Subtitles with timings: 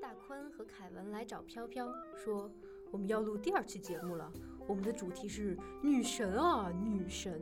[0.00, 2.50] 大坤和凯文来找飘飘，说
[2.90, 4.30] 我们要录第二期节目了，
[4.66, 7.40] 我们的主题是女神啊，女神。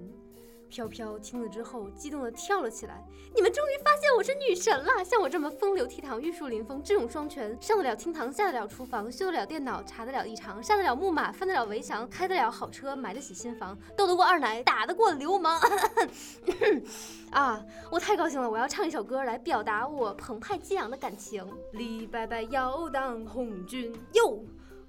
[0.75, 3.01] 飘飘听了之后，激动地跳了起来。
[3.33, 5.05] 你们终于发现我是女神了！
[5.05, 15.61] 像我这么风流倜傥、玉树临风、智勇双全，上得了厅堂，下得了厨房，修得了电脑，查得了异常，上得了木马，翻得了围墙，开得了好车，买得起新房，斗得过二奶，打得过流氓。
[17.31, 18.51] 啊，我太高兴了！
[18.51, 21.47] 我要唱一首歌来表达我澎湃激昂的感情。
[21.71, 24.45] 李白白要当红军哟。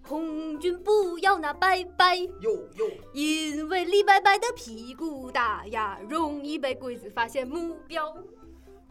[0.08, 8.16] 红军不要那白白，哟哟，因为李白白的屁股大呀，容易被鬼子发现目标。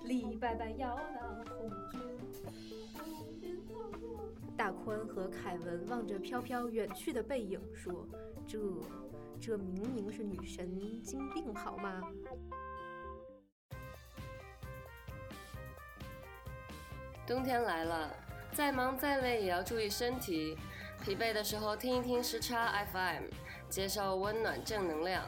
[0.03, 2.01] 李白白要当红军。
[4.57, 8.07] 大宽和凯文望着飘飘远去的背影，说
[8.47, 8.59] ：“这，
[9.41, 12.03] 这明明是女神经病，好吗？”
[17.27, 18.15] 冬天来了，
[18.53, 20.57] 再忙再累也要注意身体。
[21.05, 23.25] 疲惫的时候听一听时差 FM，
[23.69, 25.23] 接受温暖正能量。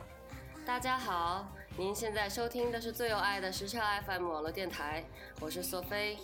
[0.65, 1.47] 大家好，
[1.77, 5.05] 您现在收听的是最有爱的时差 FM 网络电台，
[5.39, 6.17] 我是索菲。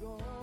[0.00, 0.35] gone.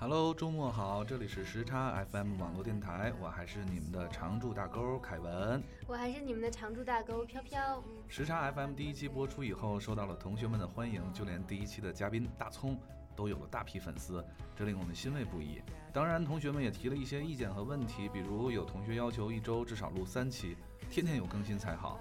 [0.00, 7.84] Hello，周末好，这里是时差 FM 网络电台，我还是你们的常驻大钩凯文，我还是你们的常驻大钩飘飘。
[8.08, 12.80] 时差 FM 第一期播出以后，受到了同学们的欢迎，就连第一期的嘉宾大葱
[13.14, 14.24] 都有了大批粉丝，
[14.56, 15.60] 这令我们欣慰不已。
[15.92, 20.56] 当然，同学们也提了一些意见和问题，比如有同学要求一周至少录三期，
[20.88, 22.00] 天天有更新才好。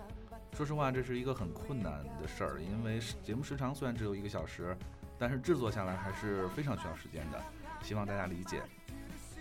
[0.54, 4.74] 说实话，这是一个很困难的事儿，因为节目时长虽然只有一个小时，
[5.18, 7.44] 但是制作下来还是非常需要时间的。
[7.81, 8.62] 希望大家理解。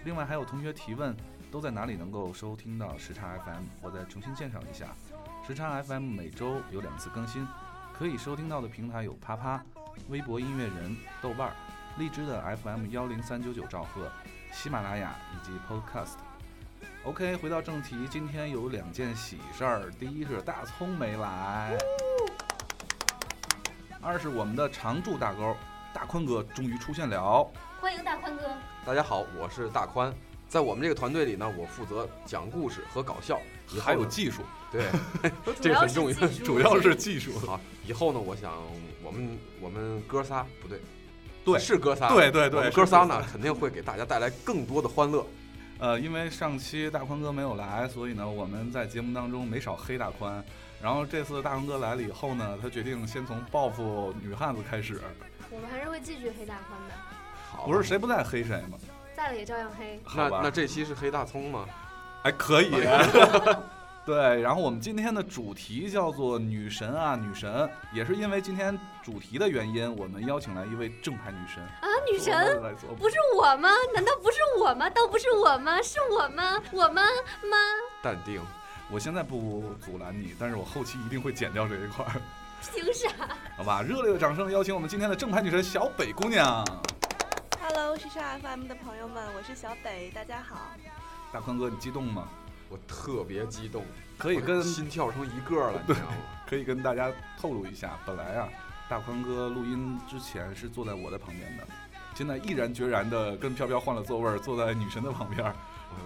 [0.04, 1.14] 另外还有同学提问，
[1.50, 3.64] 都在哪里能够收听到时差 FM？
[3.82, 4.86] 我再重新介绍一下，
[5.46, 7.46] 时差 FM 每周有两次更新，
[7.92, 9.62] 可以收听到的平台有啪啪、
[10.08, 11.52] 微博音乐人、豆瓣、
[11.98, 14.10] 荔枝的 FM 幺零三九九兆赫、
[14.52, 16.16] 喜马拉雅以及 Podcast。
[17.04, 21.76] OK，回到正题，今天有两件喜事儿，第一是大葱没来，
[24.00, 25.56] 二是我们的常驻大钩
[25.92, 27.46] 大宽哥终于出现了。
[27.80, 28.42] 欢迎大宽哥！
[28.84, 30.12] 大家好，我是大宽，
[30.48, 33.40] 在我们这个团队里呢，我负责讲故事和搞笑，
[33.80, 34.86] 还有技术，对，
[35.60, 37.38] 这很重要，主要是技术。
[37.40, 38.52] 好，以后呢，我想
[39.02, 40.80] 我们我们哥仨不对，
[41.44, 45.24] 对，是哥仨，对对对，哥仨呢肯定会给大家带来更多的欢乐。
[45.80, 50.44] 呃，因为上期大宽哥没有来，所以呢，我们在节目当中没少黑大宽。
[50.82, 55.00] 然后这次大宽哥来了以后呢，他决定先从报复女汉子开始。
[55.50, 56.94] 我们还是会继续黑大宽的。
[57.64, 58.78] 不是谁不在黑谁吗？
[59.16, 60.00] 在了也照样黑。
[60.16, 61.66] 那那这期是黑大葱吗？
[62.22, 62.70] 还可以。
[64.06, 72.34] 对，然后我们今天的主题叫做女神啊，女神，也是因为今天主题的原因，我们邀请来一位正牌女神啊，女神
[72.98, 73.68] 不是我吗？
[73.94, 74.88] 难道不是我吗？
[74.88, 75.82] 都不是我吗？
[75.82, 76.62] 是我吗？
[76.72, 77.02] 我吗？
[77.02, 77.56] 吗？
[78.02, 78.40] 淡定，
[78.90, 82.06] 我现在不阻拦你，但是我后期一定会剪掉这一块。
[82.60, 83.08] 凭啥？
[83.56, 86.64] 好吧，热烈的掌声，邀请我们今天的正牌女神小北姑娘。
[87.60, 90.72] Hello，时尚 FM 的朋友们，我是小北，大家好。
[91.32, 92.28] 大宽哥，你激动吗？
[92.68, 93.84] 我特别激动，
[94.18, 96.16] 可以跟心跳成一个了，你知道吗？
[96.46, 97.10] 可以跟大家
[97.40, 98.48] 透露一下，本来啊，
[98.88, 101.66] 大宽哥录音之前是坐在我的旁边的，
[102.14, 105.54] 现在毅然决然的跟飘飘换了座位，坐在女神的旁边。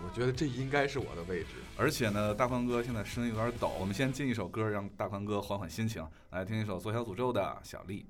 [0.05, 1.49] 我觉得这应该是我的位置。
[1.77, 8.05] 而且呢，大宽哥现在声音有点抖，我们先进一首歌，让大宽哥缓缓心情，来听一首左小诅咒的《小丽》。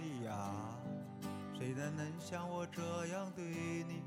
[0.00, 0.50] 小丽呀，
[1.52, 3.44] 谁人能像我这样对
[3.86, 4.02] 你？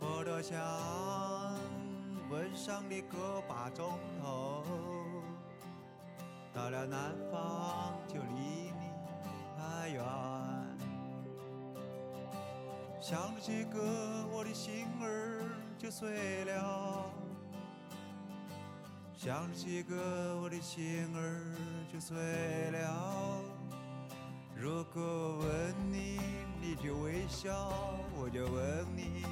[0.00, 0.58] 我多想
[2.30, 4.64] 问上你个把钟头，
[6.54, 8.90] 到了南方就离你
[9.54, 10.02] 太远，
[12.98, 15.44] 想着这个我的心儿
[15.76, 17.12] 就碎了。
[19.14, 21.54] 想着这个，我的心儿
[21.92, 22.16] 就碎
[22.70, 23.42] 了。
[24.66, 25.00] 如果
[25.38, 26.18] 问你，
[26.60, 27.70] 你就微笑，
[28.16, 29.22] 我就问你，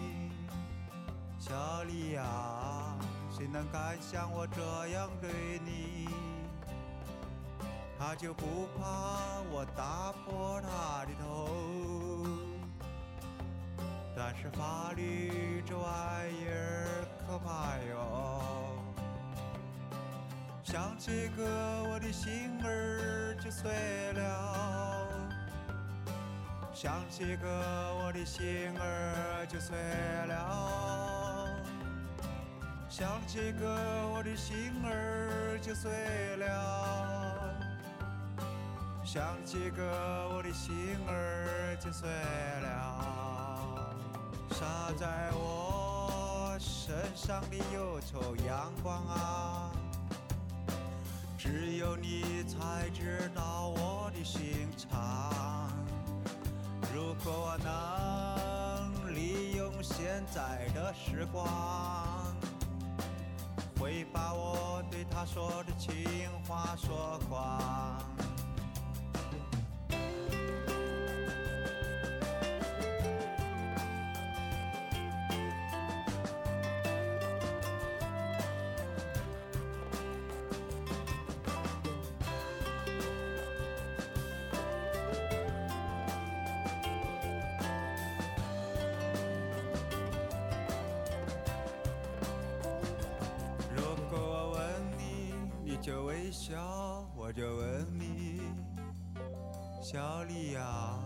[1.40, 2.96] 小丽呀，
[3.36, 5.32] 谁能敢像我这样对
[5.64, 6.08] 你？
[7.98, 11.48] 他就不怕我打破他的头，
[14.16, 18.70] 但是法律这玩意儿可怕哟。
[20.62, 21.44] 想起个，
[21.90, 23.72] 我的心儿就碎
[24.12, 24.93] 了。
[26.74, 27.48] 想起个，
[28.02, 28.44] 我的心
[28.80, 29.76] 儿就碎
[30.26, 31.48] 了。
[32.88, 33.68] 想起个，
[34.12, 37.54] 我的心儿就碎了。
[39.04, 39.82] 想起个，
[40.34, 43.94] 我的心儿就碎了。
[44.50, 49.70] 洒在我身上的忧愁阳光啊！
[51.38, 52.73] 只有你才
[57.24, 62.36] 如果我能利用现在的时光，
[63.80, 66.04] 会把我对他说的情
[66.46, 68.13] 话说光。
[96.46, 98.42] 笑，我就问你，
[99.80, 100.98] 小丽呀，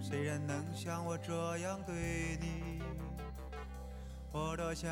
[0.00, 2.80] 谁人能像我这样对你？
[4.30, 4.88] 我多想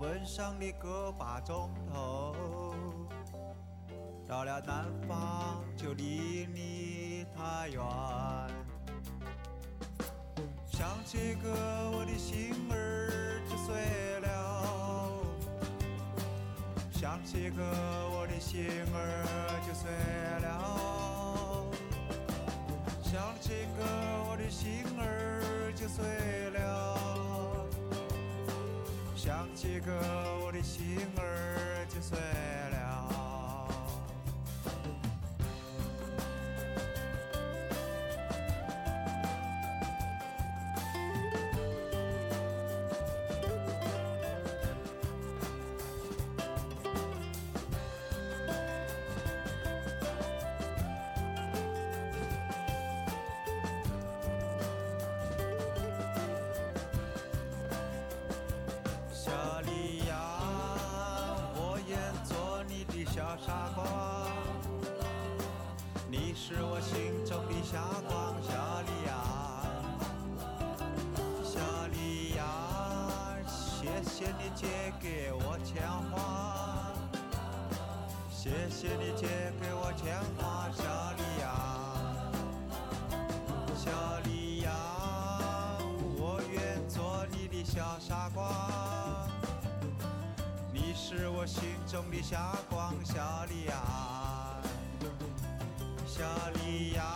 [0.00, 2.34] 吻上你个把钟头，
[4.26, 7.84] 到了南方就离你太远。
[10.66, 11.50] 想起个，
[11.90, 13.76] 我的心儿就碎
[17.18, 17.64] 想这个，
[18.10, 19.00] 我的心儿
[19.66, 19.90] 就碎
[20.40, 20.46] 了。
[23.02, 23.82] 想这个，
[24.30, 26.04] 我的心儿就碎
[26.50, 27.66] 了。
[29.16, 29.90] 想这个，
[30.44, 32.16] 我的心儿就碎
[74.54, 74.66] 借
[75.00, 76.92] 给我钱花，
[78.30, 79.26] 谢谢你借
[79.60, 80.82] 给我钱花，小
[81.16, 81.46] 丽呀。
[83.76, 83.90] 小
[84.24, 84.70] 丽呀，
[86.16, 89.28] 我愿做你的小傻瓜，
[90.72, 94.60] 你是我心中的霞光，小丽呀，
[96.06, 96.24] 小
[96.54, 97.07] 丽呀，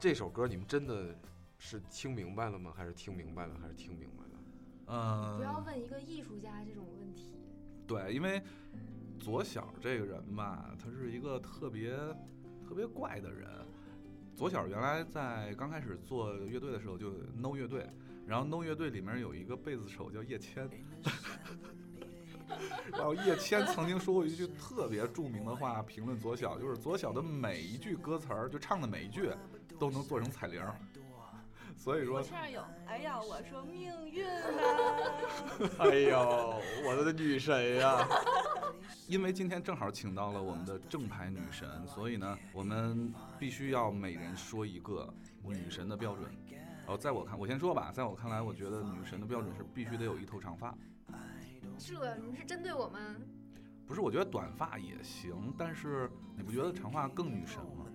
[0.00, 1.12] 这首歌你们真的
[1.58, 2.72] 是听明白了吗？
[2.76, 3.54] 还是听明白了？
[3.60, 4.30] 还是听明白了？
[4.86, 7.34] 嗯，不要问一个艺术家这种问题。
[7.84, 8.40] 对，因为
[9.18, 11.96] 左小这个人吧，他是一个特别
[12.66, 13.48] 特别怪的人。
[14.36, 17.90] 左小原来在刚开始做乐队的时候就 No 乐队，
[18.24, 20.70] 然后 No 乐队里面有一个贝斯手叫叶谦，
[22.92, 29.28] 然后叶谦曾经说过一句特别著名的话，评论左小，就是左小的每一句歌词儿，就唱的每一句
[29.78, 30.74] 都能做成彩铃儿。
[31.76, 34.42] 所以说，我这儿有，哎呀，我说命运啊，
[35.78, 38.06] 哎呦，我的女神呀！
[39.06, 45.08] 因为今天正好请到了我们的正牌女神，所以呢，我们必须要每人说一个
[45.44, 46.28] 女神的标准。
[46.88, 50.74] 哦，在我看，我先说吧，在我看来，我觉得女神的标准是必须得有一头长发。
[51.78, 52.98] 这你是针对我吗？
[53.86, 57.86] 不是，我觉得短发也行，但是你不觉得长发更女神吗？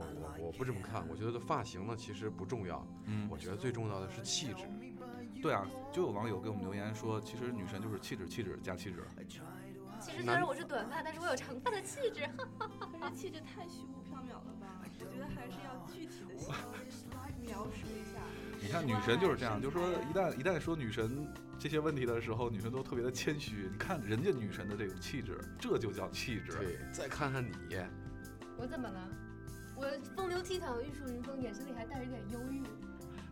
[0.00, 4.64] 我我我不这么看，我觉得发型呢其实不重要，嗯我觉得最重要的是气质。
[5.42, 9.02] 对啊，就有网友给我们留言说，其实女神就是气质，气质加气质。
[10.00, 12.28] 其实虽然我是短发，但是我有长发的气质。
[13.00, 14.80] 可是气质太虚无缥缈了吧？
[14.82, 16.54] 我觉得还是要具体的形
[17.10, 18.20] 容描述一下。
[18.62, 21.26] 你看女神就是这样，就是说一旦一旦说女神
[21.58, 23.68] 这些问题的时候，女神都特别的谦虚。
[23.72, 26.52] 你看人家女神的这种气质，这就叫气质。
[26.52, 27.50] 对，再看看你，
[28.58, 29.08] 我怎么了？
[29.80, 32.62] 我风流倜傥、玉树临风，眼神里还带着点忧郁。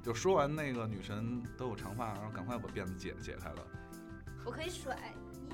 [0.03, 3.67] 就说完那个女神都有长发，然后赶快把辫子解解开了。
[4.47, 4.97] 我可以甩，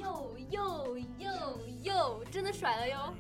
[0.00, 3.12] 又又又又，真的甩了哟！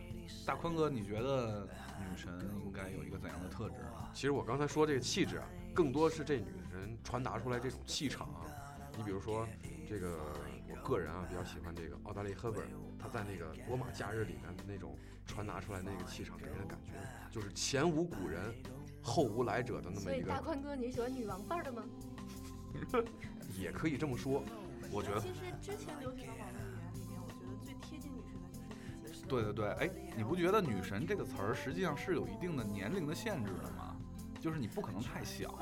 [0.46, 1.66] 大宽哥，你觉得
[1.98, 2.32] 女神
[2.64, 3.74] 应该有一个怎样的特质？
[4.12, 8.46] 其实我刚才说这个气质啊，更多是这女人传达出来这种气场啊。
[8.96, 9.48] 你比如说，
[9.88, 10.16] 这个
[10.70, 12.64] 我个人啊比较喜欢这个奥黛丽·赫本，
[12.96, 16.92] 她在那个《罗马假日》里面的那种传达出来那个气场，给人的感觉
[17.30, 18.54] 就是前无古人，
[19.02, 21.84] 后无来者的那么一所以大，宽哥，你是喜欢女王范儿的吗？
[23.58, 24.42] 也可以这么说。
[24.90, 28.38] 我觉得其实之前流行的网络语言里面，我觉得最贴近女神
[29.02, 29.26] 的就是。
[29.26, 33.96] 对对对，哎，你不觉得“女神”这个词儿实际上是有一定的年龄的限制的吗？
[34.40, 35.58] 就是你不可能太小，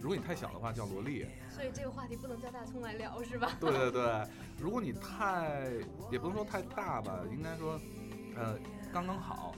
[0.00, 1.26] 如果你太小的话叫萝莉。
[1.50, 3.52] 所以这个话题不能叫大葱来聊，是吧？
[3.60, 4.26] 对对对，
[4.58, 5.70] 如果你太
[6.10, 7.78] 也不能说太大吧，应该说，
[8.34, 8.58] 呃，
[8.92, 9.54] 刚刚好。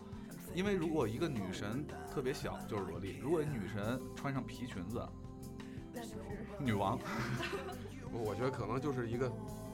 [0.54, 5.04] 因为如果一个女神特别小，就是萝莉；如果女神穿上皮裙子，
[5.92, 6.14] 那就是
[6.60, 6.98] 女王。
[8.12, 9.30] 我觉得可能就是一个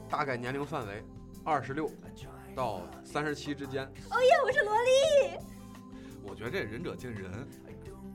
[0.09, 1.03] 大概年龄范围，
[1.43, 1.87] 二十六
[2.55, 3.85] 到三十七之间。
[4.09, 5.37] 哦耶，我是萝莉。
[6.23, 7.47] 我觉得这仁者见仁。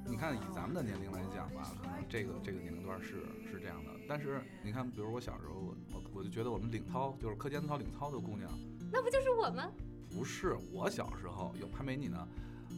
[0.09, 3.91] 你看，以咱们的年龄来讲吧，可能这个这个年龄段是是这样的。
[4.09, 8.51] 但是你看，比如我小时候，我我我就觉得我们领操就是课间操领操的姑娘，
[8.93, 9.71] 那不就是我吗？
[10.17, 12.27] 不是我小时候有还没你呢。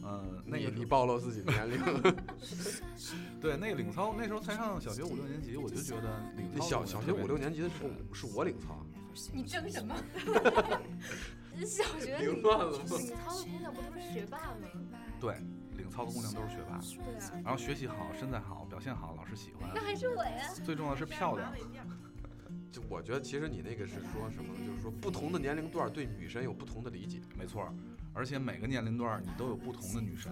[0.03, 1.79] 嗯，那个你你暴露自己的年龄，
[3.41, 8.85] 对那个领操，那时候才上小学五六年级，我就觉得领操你小小学五六年，级的时候是我领操，
[9.33, 9.95] 你争什么？
[11.65, 12.85] 小学领乱了吗？
[12.97, 14.67] 领操的姑娘不都是学霸吗？
[15.19, 15.35] 对，
[15.75, 20.47] 领操的姑娘都是学霸，对啊，然后学习好，身材好，表现好，老师喜欢那，还是我呀。
[20.63, 21.51] 最重要的是漂亮。
[22.71, 24.59] 就我觉得其实你那个是说什么呢？
[24.65, 27.21] 就是说不同的年龄段对女神有不同的理解。
[27.37, 27.73] 没错，
[28.13, 30.31] 而且每个年龄段你都有不同的女神。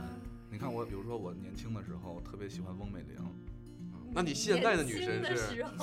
[0.49, 3.17] 你看我，比如说我年轻的时候特别喜欢翁美玲，
[4.13, 5.65] 那你现在的女神是，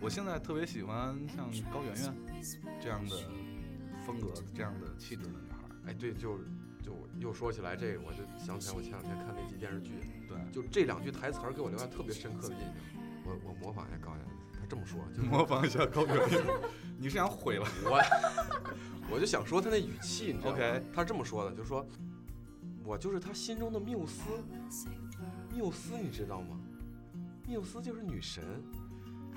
[0.00, 2.16] 我现在特别喜欢像高圆圆
[2.80, 3.16] 这样的
[4.04, 5.76] 风格、这样的气质的女孩儿。
[5.86, 6.40] 哎，对，就
[6.82, 9.92] 就又说起来这个，我就想起来我前两天看那集电视剧，
[10.26, 12.74] 对，就这两句台词儿给我留下特别深刻的印象。
[13.28, 14.28] 我我模仿一下高圆圆，
[14.60, 16.46] 她这么说，就是模仿一下高圆圆，
[16.98, 17.66] 你是想毁了？
[17.84, 20.58] 我我就想说他那语气，你知道吗
[20.94, 21.86] 她这么说的，就说
[22.84, 24.22] 我就是他心中的缪斯，
[25.54, 26.58] 缪斯你知道吗？
[27.46, 28.42] 缪斯就是女神。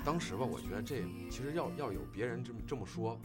[0.03, 3.19] 当时吧，我觉得这其实要要有别人这么这么说，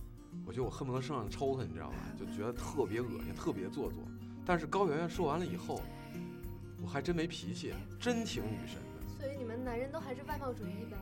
[0.45, 1.97] 我觉得我恨不得上上抽他，你知道吧？
[2.19, 4.03] 就觉得特别恶心，特别做作。
[4.45, 5.81] 但是高圆圆说完了以后，
[6.83, 8.86] 我还真没脾气，真挺女神的。
[9.19, 10.97] 所以你们男人都还是外貌主义呗，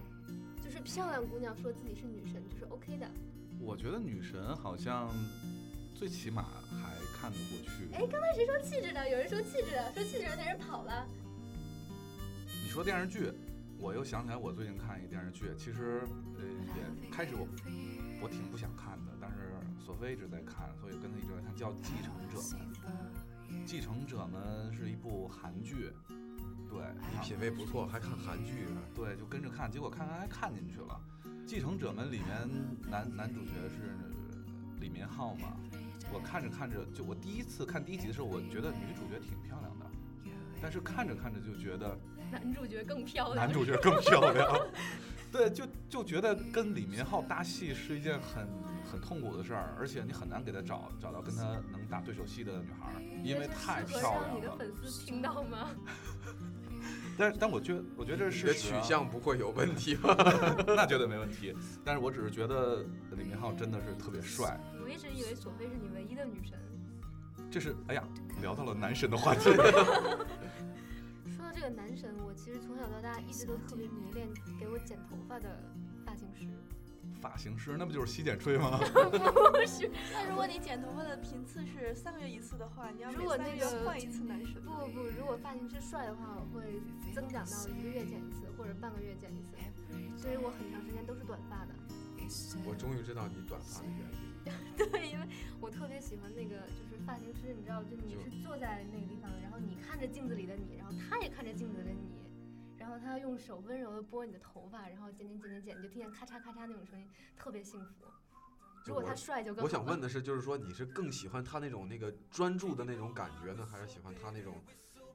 [0.65, 3.07] 就是漂亮姑娘说自己是女神就是 OK 的。
[3.61, 5.09] 我觉得女神好像
[5.95, 7.89] 最起码还看得过去。
[7.93, 9.09] 哎，刚才谁说气质的？
[9.09, 11.07] 有人说气质的，说气质的那人跑了。
[12.63, 13.33] 你说电视剧，
[13.79, 16.03] 我又想起来我最近看一个电视剧，其实
[16.39, 16.45] 呃
[17.03, 17.47] 也开始我
[18.23, 19.53] 我挺不想看的，但是
[19.85, 22.67] 索菲一直在看，所以跟他一直在看，叫《继承者们》。
[23.65, 25.93] 《继承者们》是一部韩剧，
[26.75, 28.83] 对，你品味不错，还看韩剧呢。
[28.97, 31.01] 对，就跟着看，结果看看还看进去了。
[31.47, 33.97] 《继承者们》里面男男主角是
[34.81, 35.57] 李明浩嘛，
[36.13, 39.87] 我看着看着，就我第一次看第一集的时候，我觉得女主角挺漂亮的，
[40.61, 41.97] 但是看着看着就觉得
[42.33, 43.47] 男主角更漂亮。
[43.47, 44.59] 男主角更漂亮。
[45.31, 48.47] 对，就就觉得跟李明浩搭戏是一件很
[48.91, 54.57] 很痛苦的事儿，而且你很难给他找找到跟他能打对手戏的女孩儿，因为太漂亮了你的。
[54.57, 55.71] 粉丝听到吗？
[57.17, 60.17] 但是但我觉得我觉得这是取向不会有问题吧？
[60.67, 61.55] 那绝对没问题。
[61.85, 62.85] 但是我只是觉得
[63.17, 64.59] 李明浩真的是特别帅。
[64.83, 66.59] 我一直以为索菲是你唯一的女神。
[67.51, 68.03] 这是哎呀，
[68.41, 69.45] 聊到了男神的话题。
[69.55, 74.29] 说到这个男神，我其实从小到大一直都特别迷恋
[74.59, 75.61] 给我剪头发的
[76.05, 76.47] 发型师。
[77.21, 78.79] 发型师那不就是洗剪吹吗？
[78.85, 84.63] 不是，那如果你剪头发的频次是三个月一次的话，你要如果那个月换一次男神。
[84.63, 86.81] 不不不，如果发型师帅的话，我会
[87.15, 89.57] 增长到一个月剪一次或者半个月剪一次，
[90.17, 91.75] 所以我很长时间都是短发的。
[92.65, 94.35] 我终于知道你短发的原因。
[94.77, 95.27] 对，因为
[95.61, 102.09] 我特别喜欢那个，就是发型师，你知道，就你是坐在那个地方，然后你看着镜子里的你，然后他也看着镜子里的你，
[102.85, 108.05] 然后他用手温柔的拨你的头发，然后剪剪剪剪剪，你就听见咔嚓咔嚓那种声音，特别幸福。
[108.85, 114.63] 如果他帅就我想问的是，就是说你是更喜欢他那种那个专注的那种感觉呢，还是喜欢他那种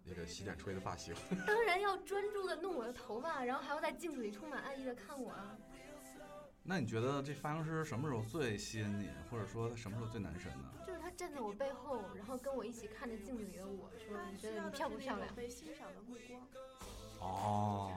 [0.04, 1.14] 那个洗剪吹的发型？
[1.46, 5.56] 当然要专注的弄我的头发，然后还要在镜子里充满爱意的看我啊。
[6.64, 10.72] 那你觉得这发型师什么时候最吸引你，或者说他什么时候最男神呢？
[10.88, 16.48] 就是他站在我背后，然后跟我一起看着镜子里的我说：“你觉得你漂不漂亮被欣赏的目光。
[17.20, 17.92] 哦，？”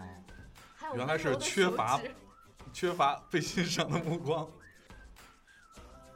[0.94, 2.00] 原来是缺乏
[2.72, 4.48] 缺乏被欣赏的目光。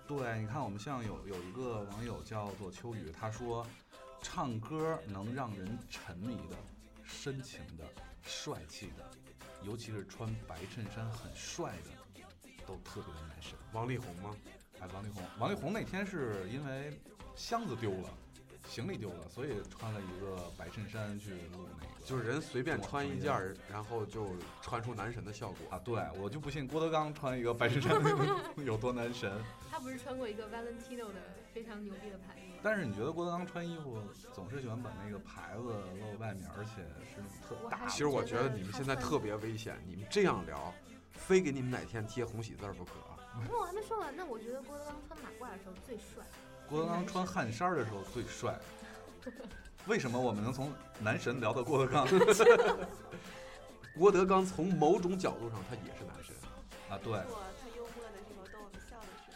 [0.07, 3.66] 对，你看，我们像有有一个网友叫做秋雨，他说，
[4.23, 6.57] 唱歌能让人沉迷的、
[7.03, 7.85] 深情的、
[8.23, 9.11] 帅气的，
[9.62, 12.23] 尤其是穿白衬衫很帅的，
[12.64, 13.59] 都特别的男神。
[13.73, 14.37] 王力宏吗？
[14.81, 17.01] 哎，王力宏，王力宏那天是因为
[17.35, 18.09] 箱子丢了，
[18.68, 21.92] 行李丢了，所以穿了一个白衬衫去录那个。
[22.05, 24.29] 就是人随便穿一件儿，然后就
[24.62, 25.59] 穿出男神的效果。
[25.70, 28.00] 啊，对我就不信郭德纲穿一个白衬衫
[28.64, 29.33] 有多男神。
[29.70, 31.20] 他不是穿过一个 Valentino 的
[31.52, 32.61] 非常牛逼的牌子吗？
[32.62, 34.00] 但是你觉得郭德纲穿衣服
[34.33, 40.72] 总是喜欢把那个牌子露外面，而且是那种特大其实我觉得你们现在特别危险，你们这样聊，
[41.12, 42.92] 非给你们哪天贴红喜字儿不可。
[43.48, 46.24] 那我还没说完，那我觉得郭德纲穿马褂的时候最帅。
[46.68, 48.59] 郭德纲穿汗衫儿的时候最帅。
[49.87, 52.07] 为什么我们能从男神聊到郭德纲
[53.96, 56.35] 郭德纲从某种角度上他也是男神。
[56.90, 56.98] 啊？
[57.02, 59.31] 对，他幽默的时候，逗我们笑的时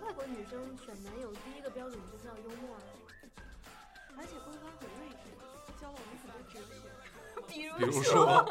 [0.00, 2.80] 候，外国女生选男友第一个标准就是要幽默啊。
[4.16, 5.24] 而且郭德纲很睿智，
[5.80, 6.88] 教了我们很多哲学。
[7.46, 8.44] 比如比如说，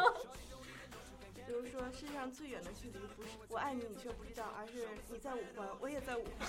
[1.46, 6.48] 比如说，世界上最远的距离不是我爱你你却不知道，而是你在五环，我也在五环。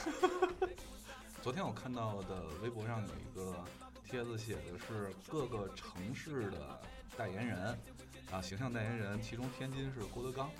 [1.40, 3.64] 昨天我看到的微博上有一个
[4.04, 6.80] 帖子，写的是各个城市的
[7.16, 7.78] 代言人
[8.30, 10.50] 啊，形象代言人，其中天津是郭德纲？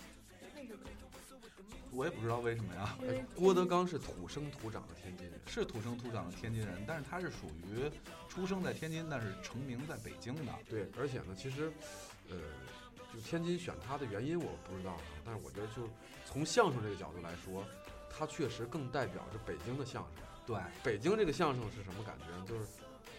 [1.90, 2.96] 我也不知道为什么呀。
[3.34, 7.90] 郭德纲是土生土长的天津人，是土生土长的天津人，但是他是属于
[8.28, 10.52] 出生在天津，但是成名在北京的。
[10.70, 11.72] 对，而且呢，其实，
[12.30, 12.36] 呃，
[13.12, 15.88] 就天津选他的原因我不知道啊，但是我觉得就
[16.24, 17.64] 从相声这个角度来说，
[18.08, 20.24] 他确实更代表着北京的相声。
[20.48, 22.44] 对，北京这个相声是什么感觉呢？
[22.48, 22.64] 就是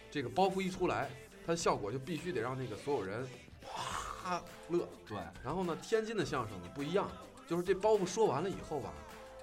[0.10, 1.08] 这个包袱一出来，
[1.46, 3.28] 它的效果就必须得让那个所有人
[3.62, 4.90] 哗乐。
[5.08, 7.08] 对，然后呢，天津的相声呢不一样，
[7.48, 8.92] 就是这包袱说完了以后吧，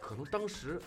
[0.00, 0.82] 可能当时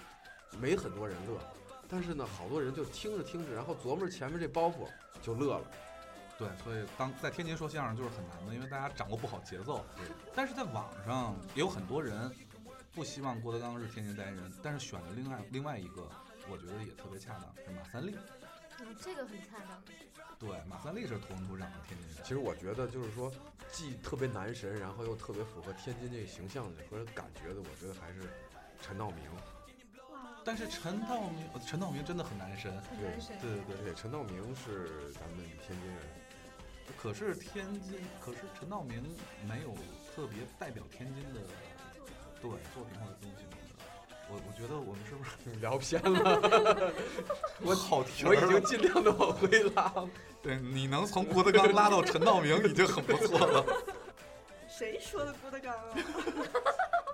[0.59, 1.39] 没很多人乐，
[1.87, 4.85] 但是呢，好多人就听着听着，然后琢磨着前面这包袱
[5.21, 5.71] 就乐了。
[6.37, 10.05] 对，所以当在天津说相声就是很难的，因为大家掌握不好节奏对。
[10.35, 12.29] 但是在网上也有很多人
[12.93, 16.09] 不希望郭德纲是天津代言人，但是选了另外另外一个，
[16.49, 18.15] 我觉得也特别恰当，是马三立。
[18.79, 19.81] 嗯，这个很恰当。
[20.39, 22.17] 对，马三立是土生土长的天津人。
[22.23, 23.31] 其实我觉得就是说，
[23.71, 28.21] 既特别男神，然后又特别符合天津这个形象的和感觉的，我觉得还是
[28.81, 29.19] 陈道明。
[30.45, 32.71] 但是陈道明，呃陈道明真的很男神。
[32.97, 33.37] 对很男神。
[33.41, 35.97] 对对对，对，陈道明是咱们天津人。
[36.97, 39.03] 可是天津，可是陈道明
[39.45, 39.75] 没有
[40.15, 41.41] 特别代表天津的
[42.41, 43.45] 对作品或者东西。
[44.31, 46.91] 我我觉得我们是不是聊偏了，
[47.61, 49.91] 我好听我已经尽量的往回拉。
[50.41, 53.65] 对你能从郭德纲拉到陈道明已经很不错了。
[54.69, 55.89] 谁说的郭德纲啊？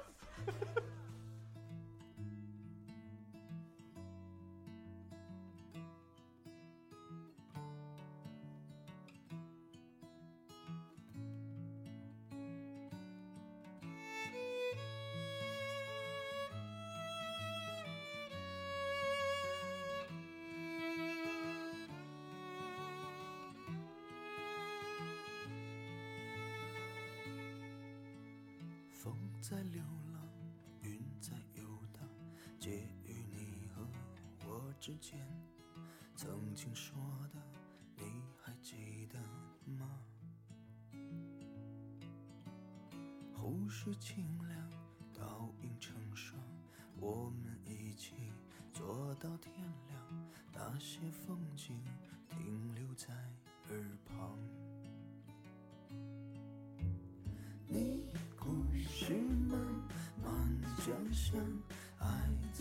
[29.47, 29.79] 在流
[30.11, 30.27] 浪，
[30.81, 32.01] 云在游荡，
[32.59, 33.87] 介于你和
[34.47, 35.19] 我之间。
[36.15, 36.97] 曾经说
[37.31, 37.39] 的，
[37.95, 39.19] 你还记得
[39.71, 39.87] 吗？
[43.35, 44.71] 湖水清凉，
[45.13, 46.41] 倒映成双，
[46.97, 48.15] 我们一起
[48.73, 49.53] 坐到天
[49.89, 50.31] 亮。
[50.55, 51.79] 那些风景
[52.31, 53.13] 停留在
[53.69, 54.39] 耳旁。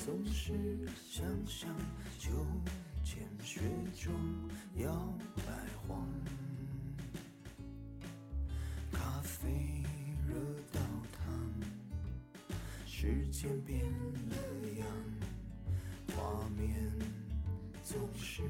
[0.04, 0.52] 总是
[1.02, 1.74] 想象，
[2.18, 2.28] 秋
[3.02, 3.62] 千雪
[3.98, 4.12] 中
[4.74, 4.92] 摇
[5.34, 5.52] 摆
[5.88, 6.06] 晃。
[8.92, 9.82] 咖啡
[10.28, 10.34] 热
[10.70, 11.32] 到烫，
[12.86, 13.82] 时间变
[14.28, 14.36] 了
[14.76, 14.86] 样，
[16.14, 16.92] 画面
[17.82, 18.42] 总是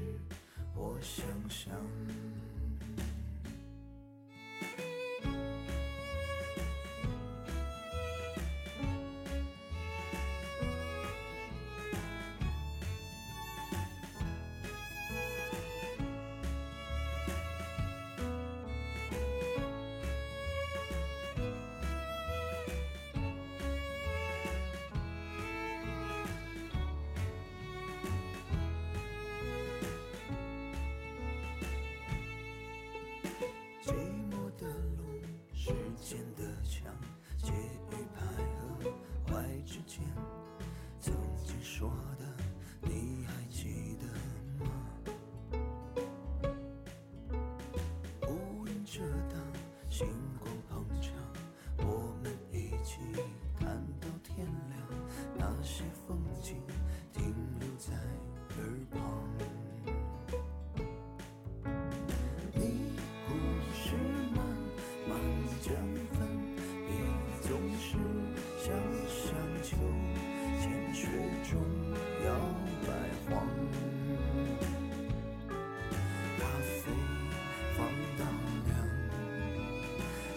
[0.75, 1.73] 我想象。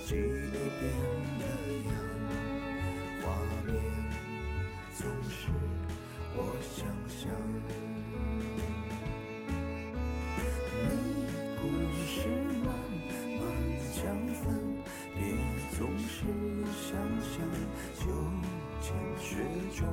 [0.08, 0.18] 记忆
[0.80, 0.88] 变
[1.38, 1.44] 了
[1.84, 1.92] 样，
[3.20, 3.24] 画
[3.66, 3.70] 面
[4.96, 5.52] 总是
[6.34, 7.20] 我想象。
[10.80, 10.88] 你
[11.60, 11.62] 故
[12.06, 12.08] 事
[12.64, 12.66] 漫
[13.36, 13.38] 漫
[13.92, 14.00] 江
[14.32, 14.42] 分，
[15.14, 15.20] 别
[15.76, 16.24] 总是
[16.72, 16.88] 想
[17.20, 17.30] 象
[17.94, 18.00] 秋
[18.80, 18.86] 千
[19.20, 19.28] 雪
[19.76, 19.84] 中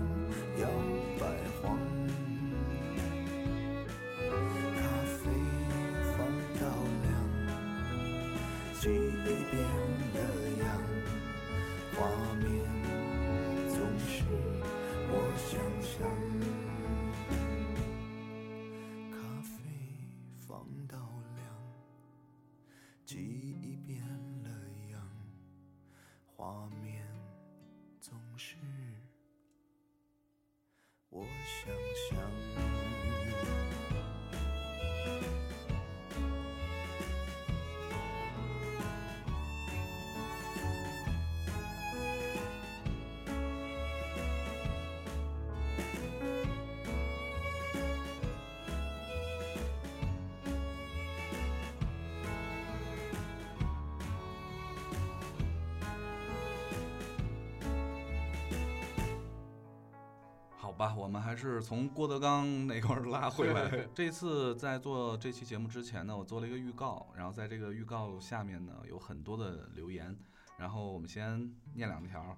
[8.85, 9.57] 记忆变
[10.13, 10.19] 了
[10.59, 10.63] 样，
[11.95, 11.97] 画
[12.35, 12.45] 面
[13.67, 14.23] 总是
[15.09, 15.11] 我
[15.49, 15.91] 想象。
[19.09, 19.49] 咖啡
[20.37, 20.95] 放到
[21.35, 21.41] 凉，
[23.07, 24.05] 记忆变
[24.43, 24.49] 了
[24.91, 25.01] 样，
[26.27, 27.03] 画面
[27.99, 28.55] 总是
[60.85, 63.87] 好吧，我们还是从郭德纲那块儿拉回来。
[63.95, 70.15] 这次在做这期节目之前呢，我做了一个预告，然后在这个预告下面呢有很多的留言，
[70.57, 72.37] 然后我们先念两条。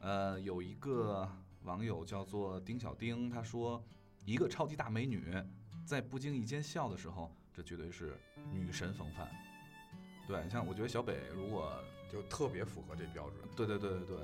[0.00, 1.28] 呃，有一个
[1.64, 3.82] 网友叫做丁小丁，他说
[4.24, 5.34] 一个超级大美女
[5.84, 8.16] 在不经意间笑的时候，这绝对是
[8.52, 9.28] 女神风范。
[10.28, 11.72] 对，像我觉得小北如果
[12.12, 13.48] 就特别符合这标准。
[13.56, 14.16] 对对对对对，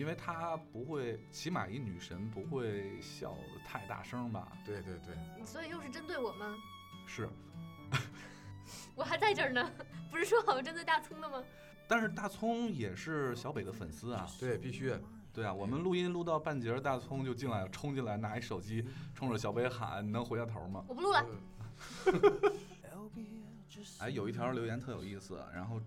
[0.00, 3.36] 因为她不会，起码一女神不会笑
[3.66, 4.50] 太大声吧？
[4.64, 6.56] 对对对，所以又是针对我吗？
[7.06, 7.28] 是，
[8.96, 9.70] 我还在这儿呢，
[10.10, 11.44] 不是说好针对大葱的吗？
[11.86, 14.26] 但是大葱也是小北的粉丝啊。
[14.38, 14.94] 对，必须。
[15.34, 18.82] 对啊，我们录音录到半截，大葱就进来冲进来，拿一手机
[19.14, 21.26] 冲着小北喊：“你能回下头吗我不录了。
[24.00, 25.78] 哎，有一条留言特有意思，然后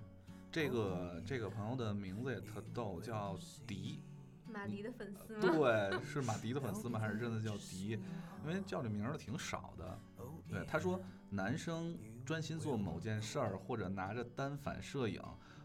[0.53, 3.35] 这个这个朋友的名字也特逗，叫
[3.65, 3.99] 迪。
[4.47, 5.39] 马迪的粉丝吗？
[5.41, 6.99] 对， 是马迪的粉丝吗？
[6.99, 7.99] 还是真的叫迪？
[8.43, 9.99] 因为叫这名儿的挺少的。
[10.47, 15.19] 对，他说男生专心做某件事儿，或者拿着单反摄影，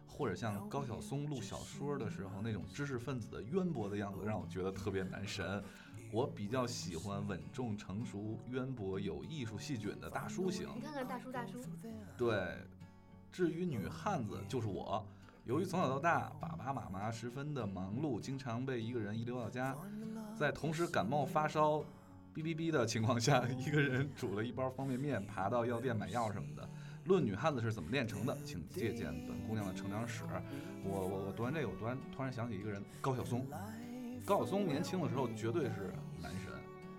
[0.06, 5.62] 或者像高晓松录小说的时候那种知识分子的渊博的样子，让我觉得特别男神。
[6.10, 10.66] 我比较喜欢稳重、成熟、渊博、有艺术细菌的大叔型。
[10.74, 11.58] 你看看大叔大叔，
[12.16, 12.56] 对，
[13.38, 15.06] 至于女汉子就是我，
[15.44, 19.76] 由于从小到大，爸爸妈妈十分的忙碌，经常被一个人遗留到家，
[20.36, 21.76] 在同时感冒发烧、
[22.34, 26.68] 哔哔哔的情况下，一个人煮了一包方便面，爬到药店买药什么的。
[27.04, 30.24] 论女汉子是怎么炼成的，请借鉴本姑娘的成长史。
[30.82, 33.46] 我我我读完这个，我突然突然想起一个人，高晓松。
[34.26, 36.52] 高晓松年轻的时候绝对是男神，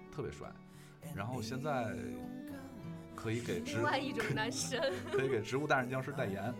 [0.09, 0.49] 特别帅。
[1.13, 1.97] 然后现在
[3.21, 4.79] 可以给植另外一种男神，
[5.11, 6.53] 可以给《植物大战僵尸》代言。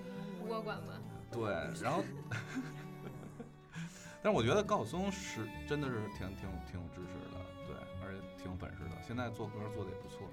[0.46, 0.94] 我管吗？
[1.32, 1.48] 对，
[1.82, 2.04] 然后，
[4.22, 8.92] 但是我觉得高晓松是真的是挺挺挺有知识的，对，而且挺有本事的。
[9.08, 10.28] 现在做歌做的也不错。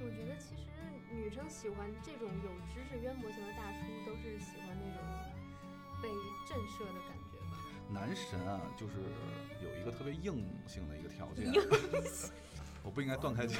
[0.00, 0.70] 我觉得其实
[1.10, 5.02] 女生喜欢这种有知识渊博型的大叔，都是喜欢那种
[6.00, 6.08] 被
[6.46, 7.58] 震慑的感觉吧。
[7.90, 8.92] 男神啊，就是
[9.64, 11.50] 有一个特别硬性的一个条件。
[12.84, 13.58] 我不应该断开讲。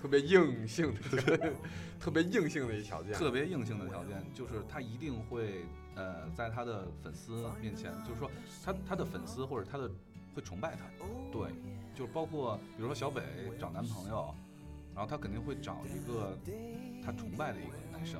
[0.00, 1.52] 特别硬性的，
[2.00, 8.30] 特别硬性的一条件，特别硬性的条件就是他一定会呃，在他的粉丝面前，就是说
[8.64, 9.90] 他他的粉丝或者他的
[10.34, 10.84] 会崇拜他，
[11.30, 11.50] 对，
[11.94, 13.22] 就是包括比如说小北
[13.58, 14.34] 找男朋友，
[14.94, 16.38] 然后他肯定会找一个
[17.04, 18.18] 他崇拜的一个男生，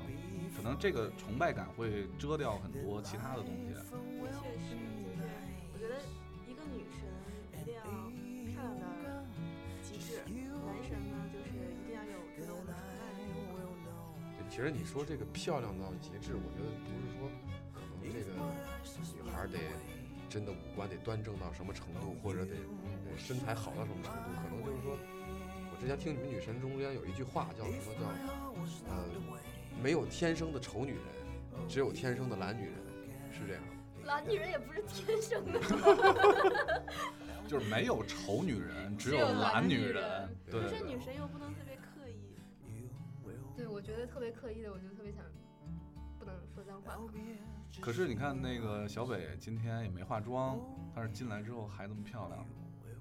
[0.55, 3.73] 可能这个崇拜感会遮掉很多其他的东西。
[14.51, 17.31] 其实你说这个漂亮到极致，我觉得不是说
[17.73, 18.35] 可能这个
[19.23, 19.57] 女孩得
[20.27, 24.97] 真的五官得端正到什么程度，或者得呃身材好到什么程度，可能就是说，
[25.71, 28.01] 我之前听你们女神中间有一句话叫什么叫
[28.91, 29.05] 呃，
[29.81, 31.01] 没有天生的丑女人，
[31.69, 32.75] 只有天生的懒女人，
[33.31, 33.63] 是这样。
[34.03, 35.61] 懒女人也不是天生的，
[37.47, 40.35] 就是没有丑女人，只有懒懒女女人人。
[40.51, 41.53] 对是女神又不能
[43.81, 45.25] 我觉得特别刻意的，我就特别想
[46.19, 46.99] 不能说脏话。
[47.81, 50.59] 可是你看那个小北今天也没化妆，
[50.93, 52.45] 但是进来之后还那么漂亮，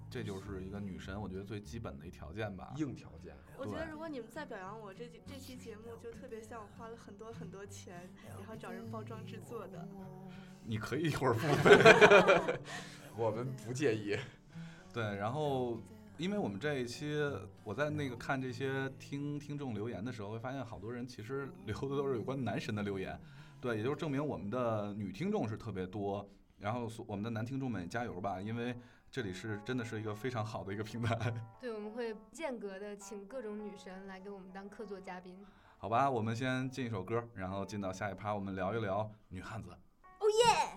[0.08, 2.72] 这就是一个女神，我觉得最基本的一条件吧。
[2.78, 3.36] 硬条件。
[3.58, 9.86] 我觉得如果你们再表扬我，这期这期节目就特别像我花了很多很多钱，然后找人包装制作的。
[10.64, 12.58] 你可以一会儿付费。
[13.18, 14.16] 我们不介意。
[14.94, 15.78] 对，然后
[16.20, 17.18] 因为我们这一期
[17.64, 23.18] 我在那个看这些听听众留言的时候，会发现好多人其实留的都是有关男神的留言，
[23.58, 26.28] 对，也就是证明我们的女听众是特别多，
[26.58, 28.76] 然后所我们的男听众们也加油吧，因为
[29.10, 35.42] 这里是真的是一个非常好的一个平台， 对，我们会间隔的请各种女神来给我们当客座嘉宾。
[35.78, 36.10] 好吧？
[36.10, 39.70] 我们先进一首歌，然后进到下一趴，我们聊一聊女汉子。
[39.70, 40.69] 哦耶！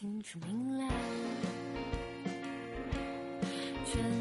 [0.00, 0.94] 清楚明了
[3.84, 4.19] 全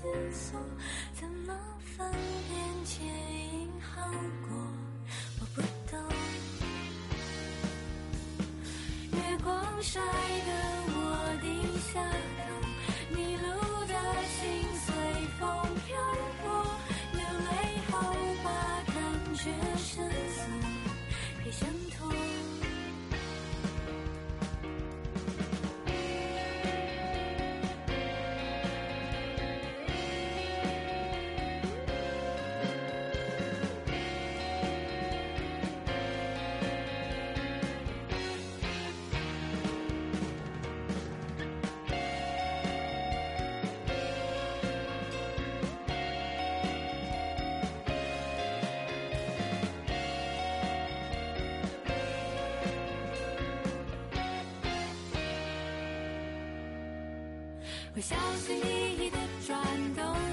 [0.00, 0.58] 思索，
[1.12, 1.54] 怎么
[1.96, 2.10] 分
[2.48, 4.00] 辨前因后
[4.48, 4.56] 果？
[5.40, 5.60] 我不
[5.90, 6.00] 懂。
[9.12, 10.00] 月光下
[57.94, 59.60] 会小心翼翼的转
[59.96, 60.29] 动，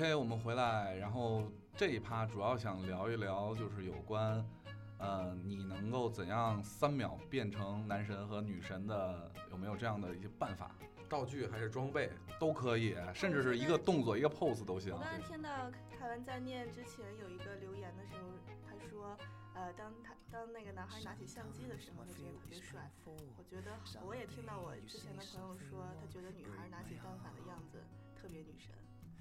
[0.00, 1.44] OK，我们回来，然后
[1.76, 4.42] 这一趴主要想聊一聊，就是有关，
[4.96, 10.74] 呃，你能够怎样三秒变成男神和女神的，有没有这样的一些办法？
[11.06, 12.10] 道具还是装备？
[12.38, 15.00] 都可以，甚至是一个动作、一个 pose 都行我。
[15.00, 18.30] 刚才听到凯文在念之前有一个留言的时候，
[18.66, 19.14] 他说，
[19.52, 22.90] 呃，当他当那个男孩拿起相机的时候，他觉得特别帅。
[23.04, 27.84] 我觉得我也听到我之前的朋友说，他觉得女孩拿起单反的样子
[28.16, 28.74] 特别女神。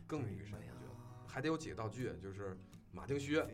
[0.09, 0.91] 更女神，我觉得
[1.27, 2.57] 还得有几个道具，就是
[2.91, 3.45] 马丁靴，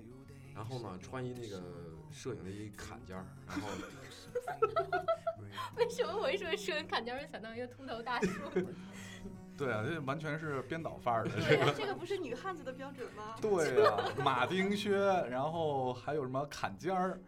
[0.56, 1.62] 然后呢穿一那个
[2.10, 3.68] 摄影的一坎肩儿，然后
[5.76, 8.30] 为什么我一说摄影坎肩儿就想到一个秃头大叔？
[9.58, 11.32] 对啊，这完全是编导范儿的。
[11.32, 13.36] 对啊， 这个不是女汉子的标准吗？
[13.42, 14.96] 对啊，马丁靴，
[15.30, 17.20] 然后还有什么坎肩儿？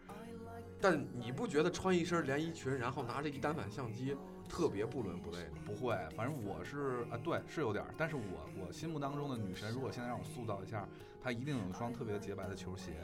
[0.80, 4.16] 但你不觉得穿一身连衣裙，然后拿着一单反相机，
[4.48, 5.50] 特别不伦不类的？
[5.64, 7.94] 不会，反正我是啊，对，是有点儿。
[7.96, 10.88] 但是我我心目当中的女神，如果现在让我塑造一下，
[11.22, 12.94] 她一定有一双特别洁白的球鞋，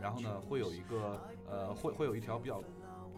[0.00, 2.62] 然后呢，会有一个呃，会会有一条比较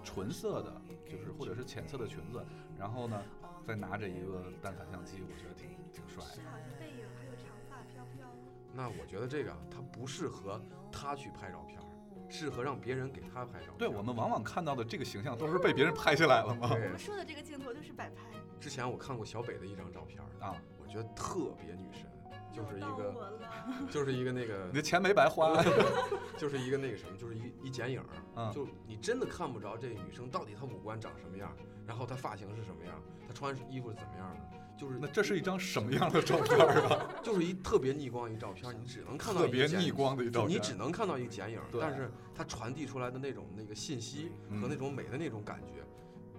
[0.04, 2.44] 纯色的，就是或者是浅色的裙子，
[2.78, 3.22] 然后呢，
[3.66, 6.42] 再拿着一个单反相机，我觉得挺挺帅的。
[6.50, 8.28] 好像背影还有长发飘飘。
[8.74, 11.81] 那我觉得这个它不适合她去拍照片儿，
[12.32, 13.66] 适合让别人给他拍照。
[13.78, 16.70] 对我们往往看到的这个形象都是被别人拍下来了吗？
[16.72, 18.22] 我们说的这个镜头就是摆拍，
[18.58, 22.06] 之前我看过小北的一张照片，啊，我觉得特别女神，
[22.52, 23.14] 就是一个。
[23.88, 25.62] 就是一个那个你的钱没白花。
[26.36, 28.02] 就是一个那个什么，就是一一剪影，
[28.34, 31.54] 嗯就你真的看不着这女生到底她五官长什么样，
[31.86, 37.08] 然后她发型是什么样，她穿衣服是怎么样的，就是那这是一张什么样的照片儿啊？
[37.22, 45.84] 就是一特别逆光一照片，你只能看到特一个剪别逆光的一照片，你只能看到一个剪影，对但是它传递出来的那种那个信息和嗯那种美的那种感觉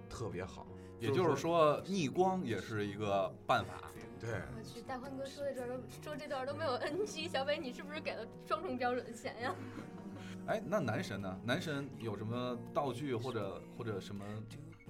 [0.08, 0.66] 特别好。
[1.00, 3.90] 也就是说，逆光也是一个办法。
[4.20, 9.54] 对，我去，大宽哥说的这段都说这段都没有 NG，小北你是不是给了双重标准的钱呀？
[10.46, 11.40] 哎，那男神呢？
[11.44, 14.24] 男神有什么道具或者或者什么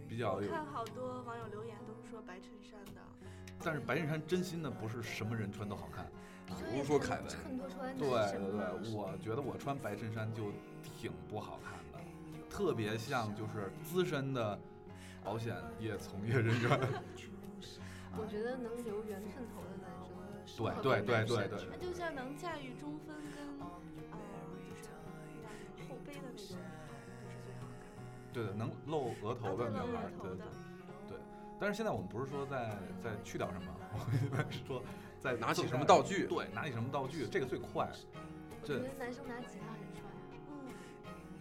[0.07, 0.47] 比较有？
[0.49, 3.01] 我看好多网友留言都是说白衬衫的，
[3.65, 6.07] 但是白衬衫真心的不是什么人穿都好看。
[6.71, 7.27] 比如说凯文，
[7.99, 8.09] 对对
[8.53, 10.53] 对，我觉得我穿白衬衫就
[10.83, 11.99] 挺不好看的，
[12.51, 14.59] 特别像就是资深的
[15.25, 16.79] 保险业从业人员。
[18.17, 19.91] 我觉得能留圆寸头的男
[20.47, 23.67] 生对对对对对那就像能驾驭中分跟呃
[24.61, 24.93] 就是叫
[25.89, 28.07] 后背的那种女孩，都是最好看的。
[28.33, 30.47] 对的，能露额头的女孩儿，对对。
[31.59, 34.83] 但是现在我们不是说在在去掉什么， 我们一般是说
[35.21, 37.89] 在拿起什么道具，对，拿起什么道具，这个最快。
[38.63, 40.17] 这我觉得男生拿吉他很帅啊。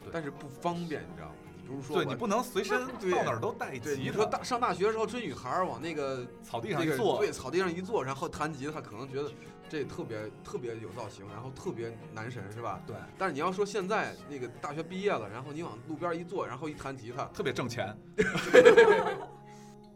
[0.04, 1.36] 嗯，但是不方便，你知道吗？
[1.56, 9.32] 你比如说，对你不能随身 对到哪儿都带对，吉他，你说大上大学的时候追女孩儿往那个草地上一坐，对，草地上一坐，然后弹吉他，可能觉得
[9.70, 12.82] 这特别特别有造型，然后特别男神是吧？
[12.86, 17.96] 对，但是你要说现在那个大学毕业了，然后你往路边一坐，然后一弹吉他，特别挣钱。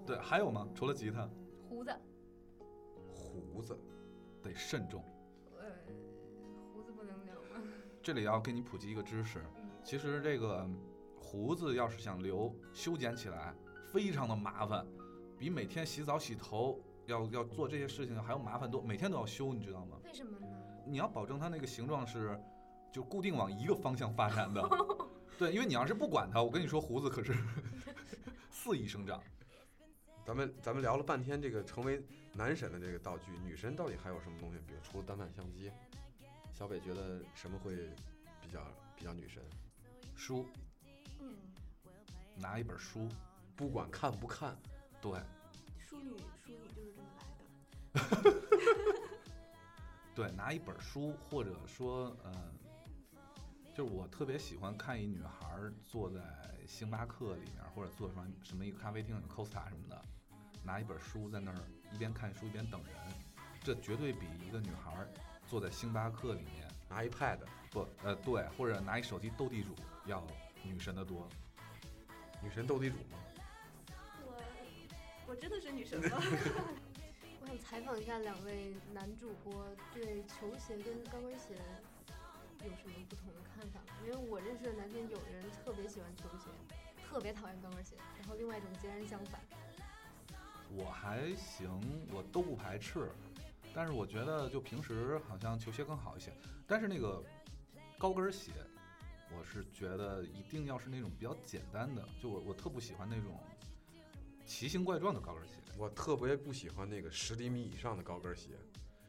[0.08, 0.66] 对，还有吗？
[0.74, 1.30] 除了吉他，
[1.68, 1.94] 胡子，
[3.14, 3.78] 胡子，
[4.42, 5.04] 得慎重。
[5.60, 5.66] 呃，
[6.74, 7.62] 胡子不能留吗？
[8.02, 10.66] 这里要给你普及一个知识，嗯其实这个
[11.20, 13.54] 胡子要是想留，修剪起来
[13.92, 14.88] 非常的麻烦，
[15.38, 19.98] 比每天洗澡洗头要要做这些事情还要麻烦多，每天都要修，你知道吗？
[20.06, 20.48] 为什么呢？
[20.86, 22.40] 你要保证它那个形状是
[22.94, 24.62] 就固定往一个方向发展的。
[25.38, 27.34] 对，因为你要是不管它，我跟你说，胡子可是
[28.50, 29.22] 肆意生长。
[30.28, 32.04] 咱们咱们聊了半天这个成为
[32.34, 34.58] 男神的这个道具，女神到底还有什么东西？
[34.68, 35.72] 比如除了单反相机，
[36.52, 37.78] 小北觉得什么会
[38.42, 38.62] 比较
[38.94, 39.42] 比较女神？
[40.18, 40.46] 书，
[41.22, 41.34] 嗯，
[42.36, 43.08] 拿一本书，
[43.56, 44.54] 不管看不看，
[45.00, 45.18] 对，
[45.80, 46.10] 淑女
[46.44, 47.08] 淑女就是这么
[47.96, 48.38] 来的。
[50.14, 52.34] 对，拿一本书，或者说，嗯、
[53.74, 56.20] 就是我特别喜欢看一女孩坐在
[56.68, 60.04] 星巴克里面，或者坐什么什么一个咖啡厅，Costa 什么的，
[60.68, 61.58] 拿一本书在那儿
[61.94, 62.94] 一边看书一边等人，
[63.64, 65.08] 这绝对比一个女孩儿
[65.48, 67.40] 坐在星巴克里面拿一 pad，
[67.72, 69.74] 不，呃，对，或者拿一手机斗地主
[70.06, 70.28] 要
[70.64, 71.26] 女神的多。
[72.44, 73.18] 女神斗地主吗？
[74.26, 74.44] 我
[75.28, 76.20] 我真的是女神吗？
[77.40, 81.56] 我想采访一下两位男主播对球鞋跟高跟鞋
[82.66, 83.80] 有什么不同的看法？
[84.06, 86.50] 因为我认识的男生有人特别喜欢球鞋，
[87.10, 89.40] 特别讨厌高跟鞋，然后另外一种截然相反。
[90.76, 91.70] 我还行，
[92.12, 93.10] 我都不排斥，
[93.74, 96.32] 但是我觉得就平时好像球鞋更好一些。
[96.66, 97.24] 但是那个
[97.98, 98.52] 高跟鞋，
[99.38, 103.40] 我是觉得一定要是那种比较简单的，就我我特不喜欢那种
[104.46, 105.54] 奇形怪状的高跟鞋。
[105.78, 108.50] 我特别不喜欢那个十厘米以上的高跟鞋，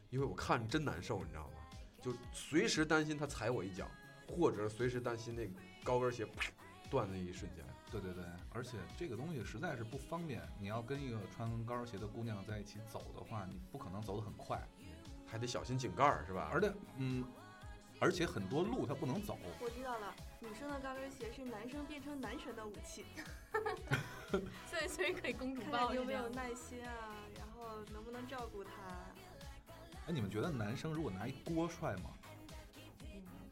[0.09, 1.53] 因为我看着真难受，你知道吗？
[2.01, 3.89] 就随时担心他踩我一脚，
[4.27, 5.53] 或者随时担心那个
[5.83, 6.49] 高跟鞋啪
[6.89, 7.65] 断的一瞬间。
[7.91, 8.23] 对对对，
[8.53, 10.41] 而且这个东西实在是不方便。
[10.59, 14.61] 你要跟一个穿高跟鞋的姑娘在一起走的话，你不可能走得很快，
[15.27, 16.49] 还得小心井盖儿是吧？
[16.53, 17.25] 而且嗯，
[17.99, 19.37] 而且很多路它不能走。
[19.59, 23.05] 我知道了，女生的高跟鞋是男生变成男神的武器。
[24.69, 28.71] 所以所以可以公主看抱看你有没有耐心啊，然后能不能照顾他。
[30.05, 32.11] 哎，你们觉得男生如果拿一锅帅吗？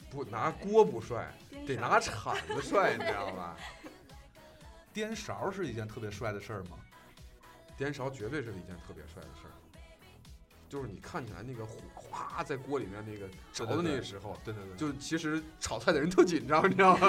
[0.10, 1.34] 不拿锅不帅，
[1.66, 3.58] 得拿铲子帅，你知道吧？
[4.98, 6.70] 颠勺是一件特别帅的事儿吗？
[7.78, 9.54] 颠勺绝对是一件特别帅的事儿，
[10.68, 17.08] 就是你看起来那个火哗在锅里面那个着的那个时候，对对对，就其实炒菜的人特紧张，你知道吗？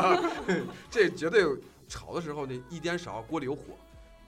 [0.90, 1.56] 这绝对有
[1.88, 3.62] 炒的时候那一颠勺锅里有火，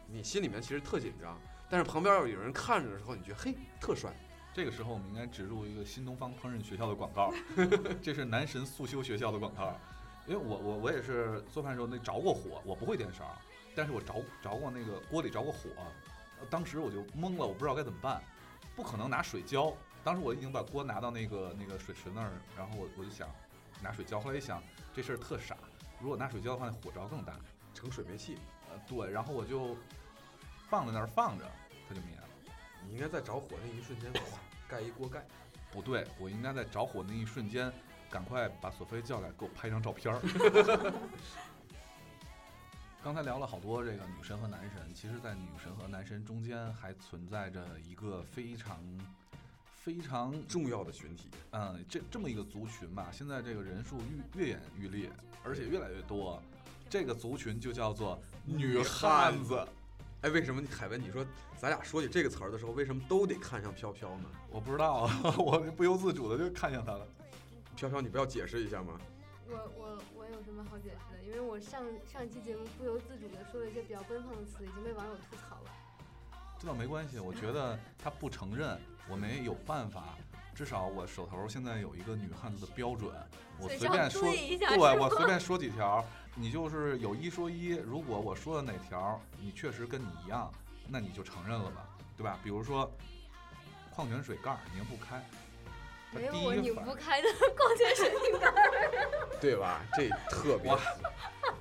[0.06, 1.38] 你心里面其实特紧张，
[1.68, 4.10] 但是旁边要有人看着的时候，你觉得嘿特帅。
[4.54, 7.30] 这个时候我们应该植入一个新东方烹饪学校的广告，
[8.00, 9.78] 这是男神速修学校的广告。
[10.26, 13.36] 因为我我我也是做饭的时候那着过火，我不会颠勺，
[13.74, 15.68] 但是我着着过那个锅里着过火，
[16.40, 18.22] 呃当时我就懵了，我不知道该怎么办，
[18.74, 19.72] 不可能拿水浇。
[20.02, 23.28] 当时我已经把锅拿到那个那个水池那儿，然后我我就想
[23.82, 24.62] 拿水浇，后来一想
[24.94, 25.56] 这事儿特傻，
[26.00, 27.34] 如果拿水浇的话，那火着更大。
[27.72, 28.36] 成水煤气，
[28.68, 29.76] 呃，对，然后我就
[30.68, 31.44] 放在那儿放着，
[31.88, 32.28] 它就灭了。
[32.84, 35.24] 你应该在着火那一瞬间，哗盖一锅盖。
[35.70, 37.72] 不对，我应该在着火那一瞬间，
[38.10, 40.20] 赶快把索菲叫来，给我拍张照片儿。
[43.02, 48.78] 刚才聊了好多这个女神和男神，其实，在女神和男神中间还存在着一个非常
[49.74, 53.96] 非常重要的群体，嗯，这这么一个族群吧，现在这个人数
[54.34, 55.10] 越越演愈烈，
[55.42, 56.42] 而且越来越多。
[56.90, 59.66] 这个族群就叫做女汉子。
[60.20, 61.24] 哎，为什么你凯文你说
[61.56, 64.24] 咱俩说起这个词儿的时候，为什么都得看上飘飘呢？
[64.50, 65.08] 我不知道，
[65.40, 67.08] 我不由自主的就看向他了。
[67.74, 69.00] 飘飘，你不要解释一下吗？
[69.48, 70.19] 我我我
[71.40, 71.46] 解释的？
[71.46, 75.70] 因为我上上期节目不由自主的说了一些比较奔放的词，已经被网友吐槽了。
[76.58, 78.78] 这倒没关系，我觉得他不承认，
[79.08, 80.16] 我没有办法。
[80.54, 83.10] 至少我手头现在有一个女汉子的标准，
[83.58, 87.68] 我随便说，对我随便说几条，你就是有一说一。
[87.68, 90.52] 如果我说的哪条你确实跟你一样，
[90.86, 92.38] 那你就承认了吧，对吧？
[92.44, 92.92] 比如说
[93.90, 95.38] 矿泉水盖儿拧不开，它
[96.12, 98.70] 没有我拧不开的矿泉水瓶盖儿。
[99.40, 99.80] 对吧？
[99.94, 100.78] 这特别哇，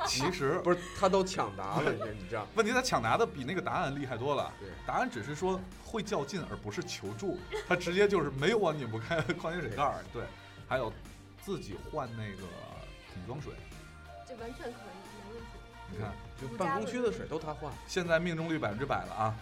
[0.06, 4.52] 其实 不是他都抢答了，你你这样，问题他抢答的比那个答案厉害多了。
[4.60, 7.38] 对，答案只是说会较劲，而不是求助。
[7.68, 10.04] 他直接就是没有我拧不开的矿泉水盖儿。
[10.12, 10.24] 对，
[10.68, 10.92] 还有
[11.42, 12.44] 自己换那个
[13.14, 13.54] 桶装水。
[14.28, 14.74] 这完全可以，
[15.28, 15.48] 没问题。
[15.92, 17.72] 你看，就办公区的水都他换。
[17.88, 19.36] 现在命中率百分之百了啊！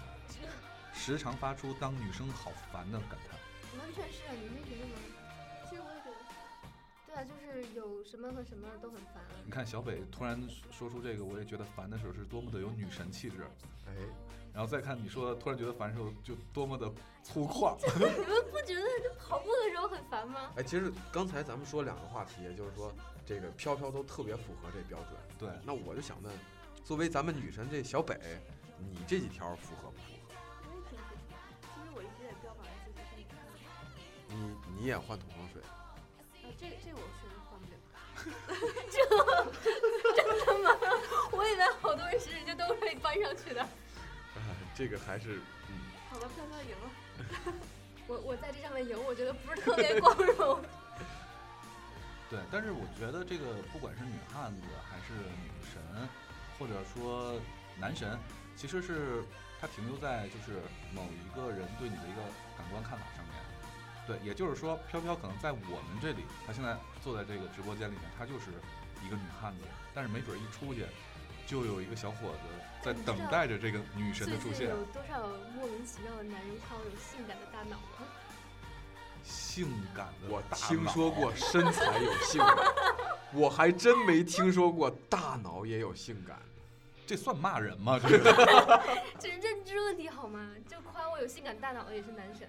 [0.93, 3.37] 时常发出当女生好烦的感叹。
[3.77, 4.95] 完全是啊，你没觉得吗？
[5.69, 6.17] 其实我也觉得。
[7.05, 9.35] 对啊，就是有什么和什么都很烦啊。
[9.45, 13.45] 你看小北突然说出这个，我也觉得烦的时候是多么的有女神气质。
[13.87, 13.93] 哎，
[14.53, 16.91] 然后再看你说突然觉得烦的时候，就多么的
[17.23, 17.77] 粗犷。
[17.97, 20.51] 你们不觉得这跑步的时候很烦吗？
[20.57, 22.93] 哎，其实刚才咱们说两个话题，也就是说
[23.25, 25.11] 这个飘飘都特别符合这标准。
[25.39, 26.33] 对，那我就想问，
[26.83, 28.17] 作为咱们女神这小北，
[28.79, 29.97] 你这几条符合不
[34.37, 35.61] 你你也换桶装水。
[36.43, 37.75] 呃，这这我确实换不了。
[38.91, 38.97] 这
[40.15, 40.69] 真的吗？
[41.33, 43.61] 我以为好多人是就都可以搬上去的。
[44.35, 44.41] 哎，
[44.75, 45.73] 这个还是嗯，
[46.09, 47.53] 好吧，飘飘赢了。
[48.07, 50.61] 我我在这上面赢，我觉得不是特别光荣。
[52.29, 55.81] 对，但是我觉得这个不管是女汉子还是女神，
[56.59, 57.39] 或者说
[57.79, 58.17] 男神，
[58.55, 59.23] 其实是
[59.59, 60.61] 它停留在就是
[60.93, 62.21] 某一个人对你的一个
[62.57, 63.26] 感官看法上面。
[64.07, 68.51] 对，也就是说，飘飘可能在我们这里，她现在坐在这个直播间里面，她就是
[69.05, 70.85] 一个女汉子，但是没准一出去，
[71.45, 72.47] 就有一个小伙子
[72.81, 74.69] 在等待着这个女神的出现。
[74.69, 78.07] 有多少莫名其妙的男人夸我有性感的大脑吗？
[79.23, 82.55] 性感的我大听说过身材有性感，
[83.33, 86.39] 我还真没听说过大脑也有性感。
[87.05, 87.99] 这算骂人吗？
[88.01, 88.33] 这个
[89.19, 90.49] 这是认知问题好吗？
[90.65, 92.47] 就夸我有性感大脑的也是男神。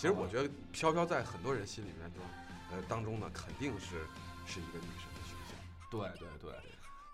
[0.00, 2.22] 对，其实我觉得飘飘在很多人心里面中，
[2.70, 4.06] 呃当中呢，肯定是
[4.46, 5.58] 是一个女神的形象。
[5.90, 6.58] 对对对，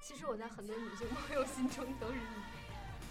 [0.01, 2.15] 其实我在很多女性朋友心中都是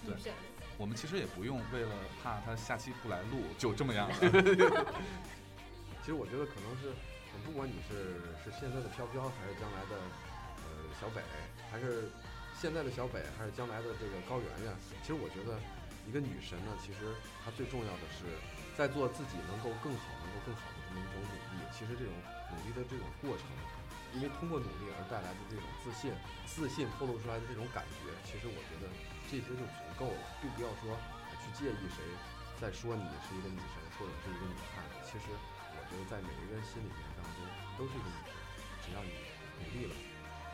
[0.04, 0.32] 女神。
[0.78, 1.92] 我们其实也不用为了
[2.24, 4.16] 怕她下期不来录，就这么样了。
[6.04, 6.90] 其实我觉得可能是，
[7.34, 9.96] 呃不管你是是现在的飘飘，还是将来的
[10.64, 10.70] 呃
[11.02, 11.22] 小北，
[11.72, 12.12] 还是
[12.60, 15.58] 现在的小北，还是将来的这个高圆圆，其实我觉得
[16.08, 17.12] 一个女神呢，其实
[17.44, 18.30] 她最重要的是
[18.78, 21.66] 在做自己能够更好、能够更好的这么一种努力。
[21.74, 22.14] 其实这种
[22.54, 23.44] 努力的这种过程，
[24.14, 26.14] 因为通过努力而带来的这种自信，
[26.46, 28.88] 自信透露出来的这种感觉，其实我觉得
[29.28, 30.96] 这些就足够了，并不要说
[31.44, 32.00] 去介意谁
[32.62, 35.04] 在说你是一个女神或者是一个女汉子。
[35.04, 35.28] 其实
[35.76, 37.44] 我觉得在每一个人心里面当中
[37.76, 38.40] 都是一个女神，
[38.88, 39.12] 只要你
[39.60, 39.96] 努力了，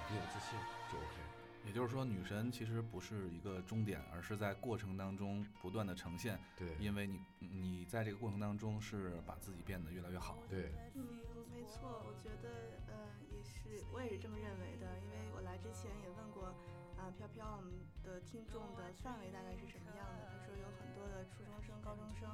[0.09, 0.57] 你有自信
[0.89, 1.20] 就 OK。
[1.65, 6.39] 也就是说，女神其实不是一个终点，而是在过程当中不断的呈现。
[6.57, 10.37] 对因为你你在这个过程当中是把自己变得越来越好。
[10.49, 11.21] 对，嗯，
[11.53, 12.49] 没错，我觉得
[12.87, 16.53] 呃也是，我也是这么认为的，因为我来之前也问过
[16.97, 22.29] 啊、飘飘我们的听众的范围大概是什么样的，他说有很多的初中生、高中生，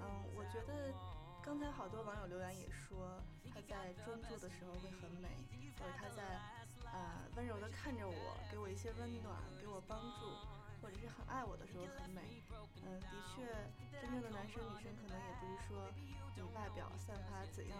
[0.00, 0.04] 嗯，
[0.34, 0.92] 我觉得
[1.42, 5.28] 刚才好多网友留言也说她在专注的时候会很美，
[5.78, 6.55] 或者她在呃
[7.36, 10.24] 温柔的看着我，给我一些温暖，给我帮助，
[10.80, 12.42] 或者是很爱我的时候很美。
[12.82, 13.44] 嗯，的确，
[14.00, 15.92] 真正的男生女生可能也不是说
[16.34, 17.76] 你外表散发怎样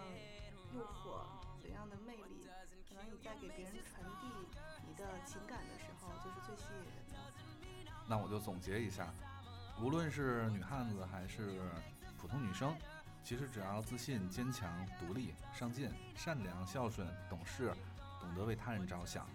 [0.75, 1.25] 诱惑、
[1.63, 2.47] 怎样的魅力，
[2.87, 4.29] 可能你在给别人传递
[4.87, 7.17] 你的情感的时候，就是最吸引人的。
[8.07, 9.09] 那我就总结一下，
[9.81, 11.63] 无论是女汉子还是
[12.19, 12.77] 普通女生，
[13.25, 17.73] 其实只要自信、坚强、独立、上进、善良、孝顺、懂事，
[18.21, 19.27] 懂得为他人着想，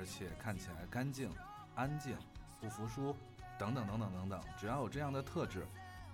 [0.00, 1.30] 而且看起来干净、
[1.74, 2.16] 安静、
[2.58, 3.14] 不服输，
[3.58, 5.66] 等等等等等等，只要有这样的特质，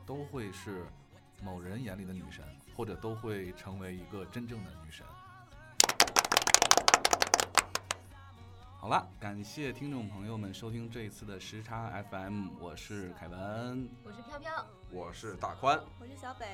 [0.05, 0.85] 都会是
[1.41, 2.45] 某人眼里的女神，
[2.77, 5.07] 或者都会成为一个真正的女神。
[8.77, 13.89] 好了，感谢听众朋友们收听这一次的时差 FM，我是凯文。
[14.03, 16.45] 我是飘飘，我是大宽，我是小北，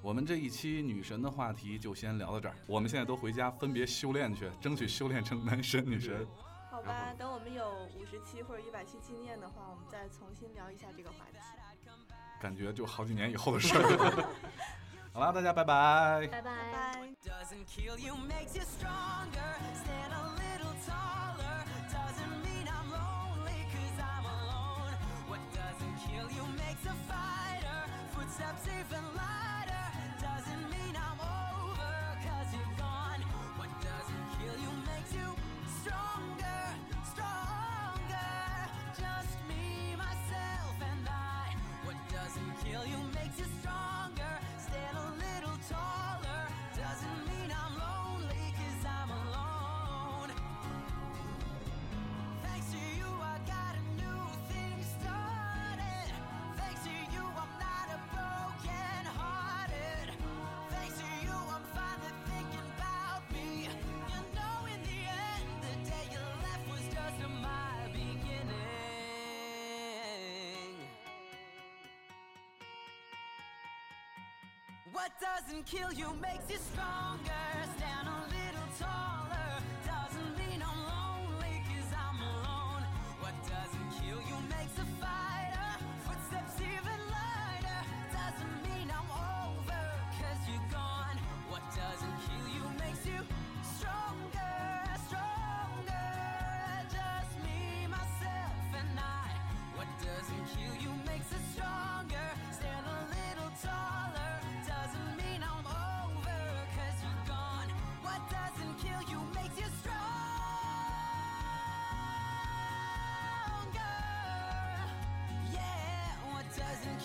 [0.00, 6.26] 我们这一期女神的话题就先聊到这儿，我们现在都回家分别修炼去，争取修炼成男神女神。
[6.84, 11.38] 好吧，等我们有五十期或者一百期纪念的话，我们再重新聊一下这个话题。
[12.40, 14.28] 感觉就好几年以后的事儿。
[15.12, 16.28] 好啦，大家拜拜。
[16.30, 16.50] 拜拜。
[16.50, 17.00] 拜拜。
[17.24, 19.54] Doesn't kill you, makes you stronger.
[38.98, 41.54] Just me, myself, and I.
[41.84, 43.83] What doesn't kill you makes you stronger.
[75.04, 77.73] What doesn't kill you makes you stronger.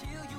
[0.02, 0.38] kill you.